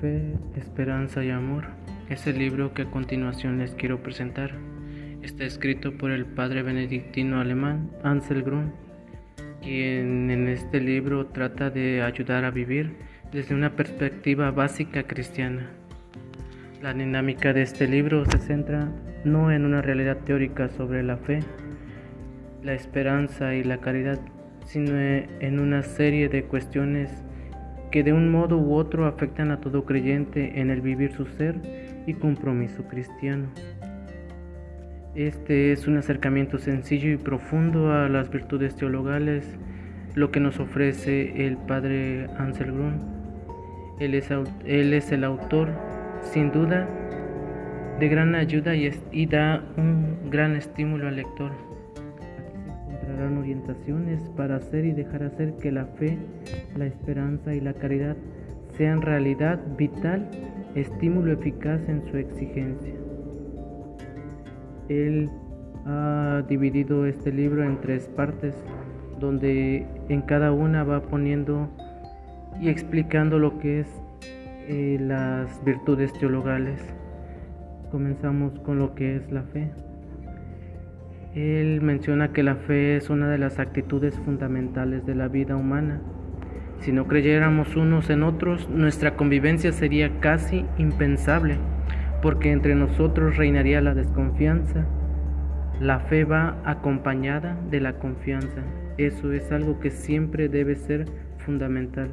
[0.00, 1.66] Fe, Esperanza y Amor
[2.08, 4.52] es el libro que a continuación les quiero presentar.
[5.22, 8.72] Está escrito por el padre benedictino alemán Ansel Grun,
[9.60, 12.96] quien en este libro trata de ayudar a vivir
[13.30, 15.68] desde una perspectiva básica cristiana.
[16.80, 18.90] La dinámica de este libro se centra
[19.24, 21.40] no en una realidad teórica sobre la fe,
[22.62, 24.18] la esperanza y la caridad,
[24.64, 27.22] sino en una serie de cuestiones
[27.90, 31.56] que de un modo u otro afectan a todo creyente en el vivir su ser
[32.06, 33.48] y compromiso cristiano.
[35.14, 39.44] Este es un acercamiento sencillo y profundo a las virtudes teologales,
[40.14, 43.20] lo que nos ofrece el padre Ansel Grun.
[43.98, 45.68] Él es, el autor,
[46.22, 46.88] sin duda,
[47.98, 51.50] de gran ayuda y da un gran estímulo al lector
[53.38, 56.18] orientaciones para hacer y dejar hacer que la fe,
[56.76, 58.16] la esperanza y la caridad
[58.76, 60.28] sean realidad vital,
[60.74, 62.94] estímulo eficaz en su exigencia.
[64.88, 65.30] Él
[65.86, 68.54] ha dividido este libro en tres partes,
[69.18, 71.68] donde en cada una va poniendo
[72.60, 73.88] y explicando lo que es
[74.68, 76.80] eh, las virtudes teologales.
[77.90, 79.70] Comenzamos con lo que es la fe.
[81.34, 86.00] Él menciona que la fe es una de las actitudes fundamentales de la vida humana.
[86.80, 91.56] Si no creyéramos unos en otros, nuestra convivencia sería casi impensable,
[92.20, 94.86] porque entre nosotros reinaría la desconfianza.
[95.80, 98.62] La fe va acompañada de la confianza.
[98.98, 101.06] Eso es algo que siempre debe ser
[101.38, 102.10] fundamental.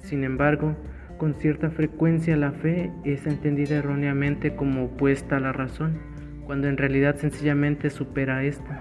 [0.00, 0.74] Sin embargo,
[1.18, 6.17] con cierta frecuencia la fe es entendida erróneamente como opuesta a la razón
[6.48, 8.80] cuando en realidad sencillamente supera esta.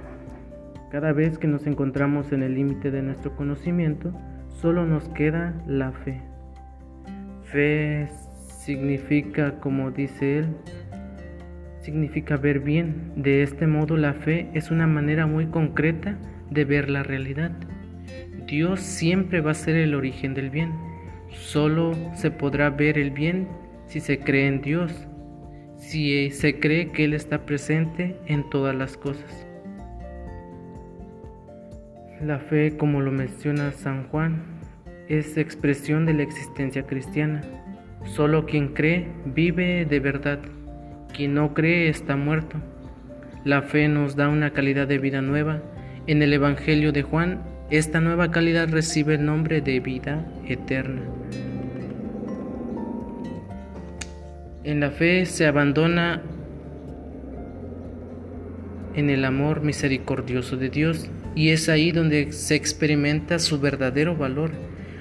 [0.90, 4.14] Cada vez que nos encontramos en el límite de nuestro conocimiento,
[4.48, 6.22] solo nos queda la fe.
[7.44, 8.08] Fe
[8.48, 10.46] significa, como dice él,
[11.82, 13.12] significa ver bien.
[13.18, 16.18] De este modo la fe es una manera muy concreta
[16.50, 17.52] de ver la realidad.
[18.48, 20.72] Dios siempre va a ser el origen del bien.
[21.32, 23.50] Solo se podrá ver el bien
[23.88, 25.07] si se cree en Dios
[25.78, 29.48] si se cree que Él está presente en todas las cosas.
[32.22, 34.44] La fe, como lo menciona San Juan,
[35.08, 37.42] es expresión de la existencia cristiana.
[38.06, 40.40] Solo quien cree vive de verdad.
[41.14, 42.58] Quien no cree está muerto.
[43.44, 45.62] La fe nos da una calidad de vida nueva.
[46.08, 51.02] En el Evangelio de Juan, esta nueva calidad recibe el nombre de vida eterna.
[54.68, 56.22] En la fe se abandona
[58.96, 64.52] en el amor misericordioso de Dios y es ahí donde se experimenta su verdadero valor.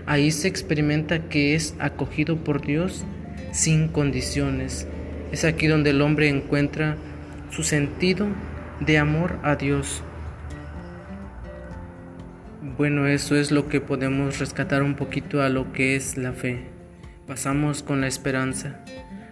[0.07, 3.05] Ahí se experimenta que es acogido por Dios
[3.51, 4.87] sin condiciones.
[5.33, 6.97] Es aquí donde el hombre encuentra
[7.51, 8.29] su sentido
[8.79, 10.05] de amor a Dios.
[12.79, 16.69] Bueno, eso es lo que podemos rescatar un poquito a lo que es la fe.
[17.27, 18.85] Pasamos con la esperanza.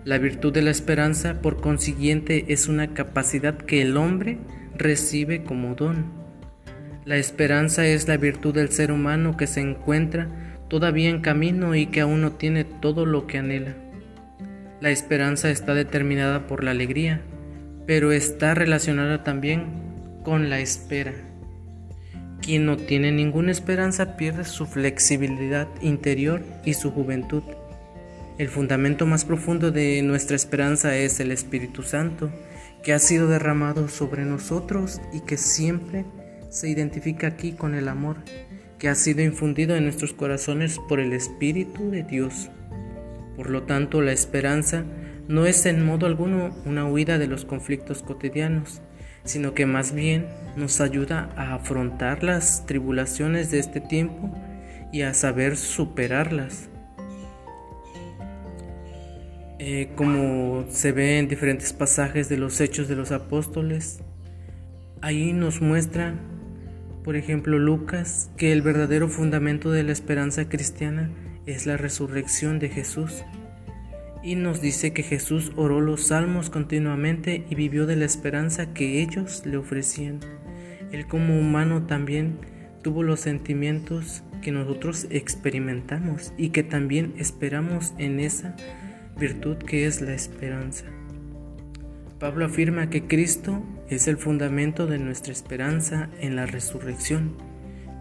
[0.05, 4.37] La virtud de la esperanza, por consiguiente, es una capacidad que el hombre
[4.77, 6.13] recibe como don.
[7.07, 10.29] La esperanza es la virtud del ser humano que se encuentra
[10.69, 13.77] todavía en camino y que aún no tiene todo lo que anhela.
[14.83, 17.23] La esperanza está determinada por la alegría,
[17.87, 19.67] pero está relacionada también
[20.23, 21.15] con la espera.
[22.43, 27.43] Quien no tiene ninguna esperanza pierde su flexibilidad interior y su juventud.
[28.37, 32.33] El fundamento más profundo de nuestra esperanza es el Espíritu Santo,
[32.83, 36.05] que ha sido derramado sobre nosotros y que siempre
[36.51, 38.17] se identifica aquí con el amor,
[38.79, 42.51] que ha sido infundido en nuestros corazones por el Espíritu de Dios.
[43.37, 44.85] Por lo tanto, la esperanza
[45.29, 48.83] no es en modo alguno una huida de los conflictos cotidianos,
[49.23, 54.35] sino que más bien nos ayuda a afrontar las tribulaciones de este tiempo
[54.93, 56.69] y a saber superarlas.
[59.67, 64.01] Eh, como se ve en diferentes pasajes de los hechos de los apóstoles,
[65.01, 66.17] ahí nos muestra,
[67.03, 71.11] por ejemplo, Lucas, que el verdadero fundamento de la esperanza cristiana
[71.47, 73.25] es la resurrección de Jesús.
[74.23, 79.01] Y nos dice que Jesús oró los salmos continuamente y vivió de la esperanza que
[79.01, 80.21] ellos le ofrecían.
[80.93, 82.37] Él como humano también
[82.83, 88.57] tuvo los sentimientos que nosotros experimentamos y que también esperamos en esa
[89.17, 90.87] virtud que es la esperanza.
[92.19, 97.37] Pablo afirma que Cristo es el fundamento de nuestra esperanza en la resurrección,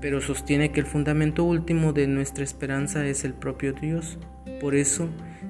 [0.02, 4.18] pero sostiene que el fundamento último de nuestra esperanza es el propio Dios.
[4.60, 5.10] Por eso,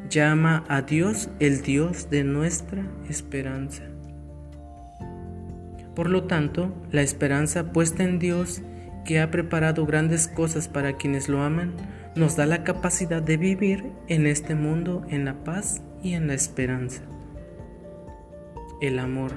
[0.09, 3.83] llama a Dios el Dios de nuestra esperanza.
[5.95, 8.61] Por lo tanto, la esperanza puesta en Dios,
[9.05, 11.73] que ha preparado grandes cosas para quienes lo aman,
[12.15, 16.35] nos da la capacidad de vivir en este mundo en la paz y en la
[16.35, 17.03] esperanza.
[18.81, 19.31] El amor.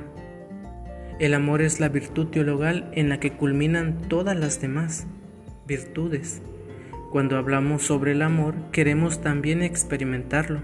[1.19, 5.07] El amor es la virtud teologal en la que culminan todas las demás
[5.67, 6.43] virtudes.
[7.11, 10.61] Cuando hablamos sobre el amor, queremos también experimentarlo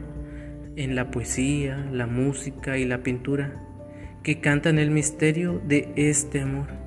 [0.76, 3.62] en la poesía, la música y la pintura,
[4.22, 6.81] que cantan el misterio de este amor.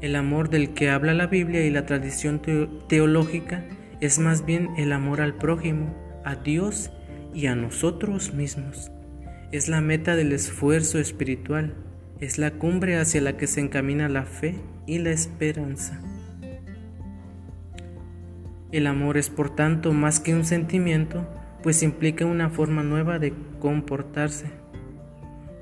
[0.00, 2.40] El amor del que habla la Biblia y la tradición
[2.88, 3.64] teológica
[4.00, 5.94] es más bien el amor al prójimo,
[6.24, 6.90] a Dios
[7.34, 8.90] y a nosotros mismos.
[9.52, 11.74] Es la meta del esfuerzo espiritual,
[12.18, 14.54] es la cumbre hacia la que se encamina la fe
[14.86, 16.00] y la esperanza.
[18.72, 21.28] El amor es por tanto más que un sentimiento,
[21.62, 24.46] pues implica una forma nueva de comportarse.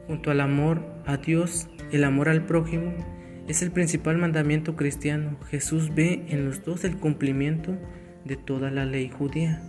[0.06, 3.17] Junto al amor a Dios, el amor al prójimo
[3.48, 5.36] es el principal mandamiento cristiano.
[5.48, 7.76] Jesús ve en los dos el cumplimiento
[8.24, 9.60] de toda la ley judía.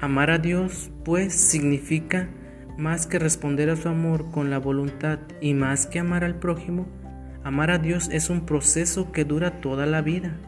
[0.00, 2.28] Amar a Dios, pues, significa
[2.76, 6.86] más que responder a su amor con la voluntad y más que amar al prójimo,
[7.42, 10.38] amar a Dios es un proceso que dura toda la vida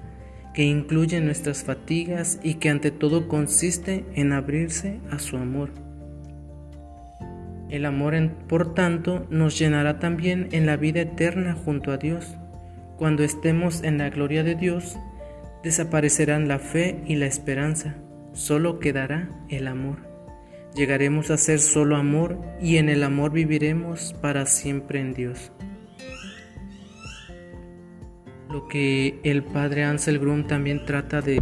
[0.54, 5.89] que incluye nuestras fatigas y que ante todo consiste en abrirse a su amor.
[7.70, 8.14] El amor,
[8.48, 12.36] por tanto, nos llenará también en la vida eterna junto a Dios.
[12.96, 14.98] Cuando estemos en la gloria de Dios,
[15.62, 17.94] desaparecerán la fe y la esperanza,
[18.32, 19.98] solo quedará el amor.
[20.74, 25.52] Llegaremos a ser solo amor y en el amor viviremos para siempre en Dios.
[28.50, 31.40] Lo que el padre Ansel Grum también trata de